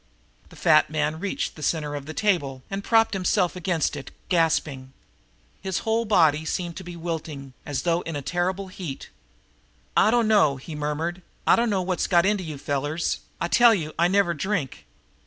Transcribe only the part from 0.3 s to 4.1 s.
The fat man reached the center table and propped himself against it,